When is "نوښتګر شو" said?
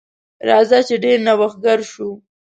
1.25-2.09